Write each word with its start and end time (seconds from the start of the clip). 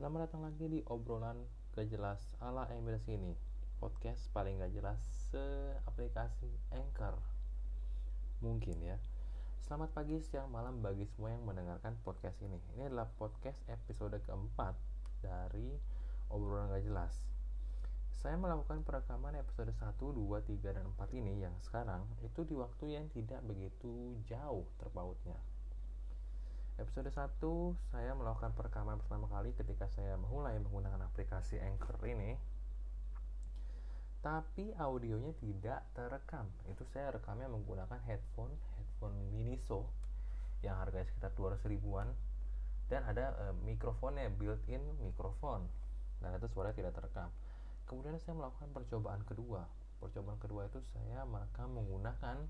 Selamat 0.00 0.32
datang 0.32 0.48
lagi 0.48 0.64
di 0.64 0.80
obrolan 0.88 1.36
gak 1.76 1.92
jelas 1.92 2.32
ala 2.40 2.64
Emir 2.72 2.96
sini. 3.04 3.36
Podcast 3.76 4.32
paling 4.32 4.56
gak 4.56 4.72
jelas 4.72 4.96
se-aplikasi 5.28 6.48
Anchor. 6.72 7.20
Mungkin 8.40 8.80
ya. 8.80 8.96
Selamat 9.60 9.92
pagi, 9.92 10.16
siang, 10.24 10.48
malam 10.48 10.80
bagi 10.80 11.04
semua 11.04 11.36
yang 11.36 11.44
mendengarkan 11.44 12.00
podcast 12.00 12.40
ini. 12.40 12.56
Ini 12.72 12.88
adalah 12.88 13.12
podcast 13.20 13.60
episode 13.68 14.16
keempat 14.24 14.72
dari 15.20 15.76
obrolan 16.32 16.72
gak 16.72 16.88
jelas. 16.88 17.20
Saya 18.08 18.40
melakukan 18.40 18.80
perekaman 18.80 19.36
episode 19.36 19.76
1, 19.76 20.00
2, 20.00 20.16
3, 20.16 20.80
dan 20.80 20.88
4 20.96 21.12
ini 21.20 21.44
yang 21.44 21.52
sekarang 21.60 22.08
Itu 22.24 22.48
di 22.48 22.56
waktu 22.56 22.96
yang 22.96 23.12
tidak 23.12 23.44
begitu 23.44 24.16
jauh 24.24 24.64
terpautnya 24.80 25.36
Episode 26.80 27.12
1 27.12 27.92
saya 27.92 28.16
melakukan 28.16 28.56
perekaman 28.56 28.96
pertama 29.04 29.28
kali 29.28 29.52
ketika 29.52 29.84
saya 29.92 30.16
mulai 30.16 30.56
menggunakan 30.64 31.12
aplikasi 31.12 31.60
Anchor 31.60 32.00
ini. 32.08 32.40
Tapi 34.24 34.72
audionya 34.80 35.36
tidak 35.36 35.84
terekam. 35.92 36.48
Itu 36.72 36.88
saya 36.88 37.12
rekamnya 37.12 37.52
menggunakan 37.52 38.00
headphone, 38.08 38.56
headphone 38.80 39.12
Miniso 39.28 39.92
yang 40.64 40.80
harganya 40.80 41.04
sekitar 41.04 41.36
200 41.36 41.68
ribuan 41.68 42.08
dan 42.88 43.04
ada 43.04 43.36
e, 43.36 43.44
mikrofonnya 43.60 44.32
built-in 44.32 44.80
mikrofon 45.04 45.68
dan 46.24 46.32
itu 46.32 46.48
suaranya 46.48 46.80
tidak 46.80 46.96
terekam. 46.96 47.28
Kemudian 47.84 48.16
saya 48.24 48.40
melakukan 48.40 48.72
percobaan 48.72 49.20
kedua. 49.28 49.68
Percobaan 50.00 50.40
kedua 50.40 50.64
itu 50.64 50.80
saya 50.96 51.28
merekam 51.28 51.76
menggunakan 51.76 52.40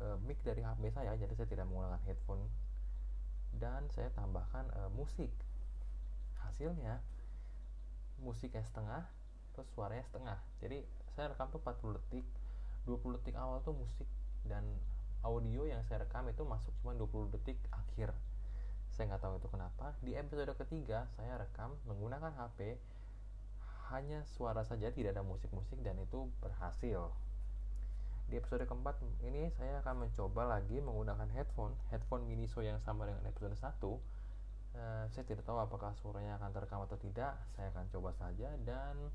e, 0.00 0.16
mic 0.24 0.40
dari 0.48 0.64
HP 0.64 0.96
saya, 0.96 1.12
jadi 1.12 1.32
saya 1.36 1.48
tidak 1.52 1.68
menggunakan 1.68 2.00
headphone 2.08 2.48
saya 3.88 4.12
tambahkan 4.12 4.68
e, 4.68 4.80
musik. 4.92 5.32
Hasilnya 6.44 7.00
musiknya 8.20 8.60
setengah 8.60 9.08
terus 9.56 9.68
suaranya 9.72 10.04
setengah. 10.04 10.38
Jadi 10.60 10.84
saya 11.16 11.32
rekam 11.32 11.48
tuh 11.48 11.62
40 11.64 11.96
detik. 11.96 12.26
20 12.84 13.16
detik 13.20 13.36
awal 13.36 13.60
tuh 13.64 13.76
musik 13.76 14.08
dan 14.48 14.64
audio 15.20 15.68
yang 15.68 15.84
saya 15.84 16.04
rekam 16.04 16.24
itu 16.32 16.42
masuk 16.44 16.72
cuma 16.80 16.96
20 16.96 17.32
detik 17.36 17.56
akhir. 17.72 18.12
Saya 18.92 19.14
nggak 19.14 19.22
tahu 19.22 19.34
itu 19.38 19.48
kenapa. 19.48 19.96
Di 20.00 20.16
episode 20.16 20.52
ketiga 20.56 21.08
saya 21.16 21.40
rekam 21.40 21.76
menggunakan 21.88 22.32
HP 22.36 22.80
hanya 23.90 24.22
suara 24.24 24.62
saja 24.62 24.88
tidak 24.94 25.18
ada 25.18 25.26
musik-musik 25.26 25.82
dan 25.82 25.98
itu 25.98 26.30
berhasil 26.38 27.10
di 28.30 28.38
episode 28.38 28.62
keempat 28.62 29.02
ini 29.26 29.50
saya 29.58 29.82
akan 29.82 30.06
mencoba 30.06 30.46
lagi 30.46 30.78
menggunakan 30.78 31.26
headphone 31.34 31.74
headphone 31.90 32.22
Miniso 32.30 32.62
yang 32.62 32.78
sama 32.78 33.10
dengan 33.10 33.26
episode 33.26 33.58
1 33.58 33.66
uh, 33.66 33.98
eh, 34.78 35.04
saya 35.10 35.26
tidak 35.26 35.42
tahu 35.42 35.58
apakah 35.58 35.90
suaranya 35.98 36.38
akan 36.38 36.54
terekam 36.54 36.86
atau 36.86 36.94
tidak 36.94 37.34
saya 37.58 37.74
akan 37.74 37.90
coba 37.90 38.14
saja 38.14 38.54
dan 38.62 39.10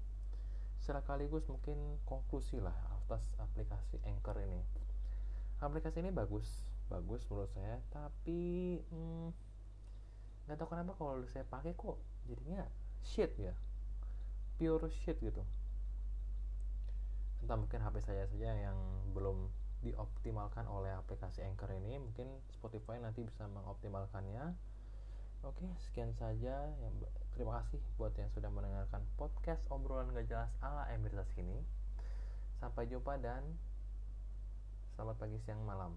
sekaligus 0.84 1.48
mungkin 1.48 1.96
konklusi 2.04 2.60
lah 2.60 2.76
atas 3.02 3.34
aplikasi 3.42 3.98
Anchor 4.06 4.38
ini. 4.38 4.62
Aplikasi 5.64 6.04
ini 6.04 6.12
bagus 6.12 6.46
bagus 6.92 7.24
menurut 7.32 7.50
saya 7.56 7.80
tapi 7.90 8.78
hmm, 8.92 9.32
nggak 10.46 10.54
hmm, 10.54 10.60
tahu 10.60 10.70
kenapa 10.70 10.92
kalau 11.00 11.24
saya 11.32 11.48
pakai 11.48 11.74
kok 11.74 11.98
jadinya 12.28 12.62
shit 13.02 13.32
ya 13.40 13.56
pure 14.60 14.92
shit 14.92 15.18
gitu 15.24 15.42
entah 17.46 17.62
mungkin 17.62 17.78
HP 17.78 18.02
saya 18.02 18.26
saja 18.26 18.58
yang 18.58 18.74
belum 19.14 19.54
dioptimalkan 19.86 20.66
oleh 20.66 20.90
aplikasi 20.98 21.46
Anchor 21.46 21.70
ini 21.78 22.02
mungkin 22.02 22.26
Spotify 22.50 22.98
nanti 22.98 23.22
bisa 23.22 23.46
mengoptimalkannya. 23.46 24.58
Oke 25.46 25.70
sekian 25.86 26.10
saja 26.18 26.74
terima 27.38 27.62
kasih 27.62 27.78
buat 28.02 28.18
yang 28.18 28.34
sudah 28.34 28.50
mendengarkan 28.50 29.06
podcast 29.14 29.62
obrolan 29.70 30.10
gak 30.18 30.26
jelas 30.26 30.50
ala 30.58 30.90
Emir 30.90 31.14
ini 31.38 31.62
sampai 32.58 32.90
jumpa 32.90 33.22
dan 33.22 33.46
selamat 34.98 35.22
pagi 35.22 35.38
siang 35.46 35.62
malam 35.70 35.94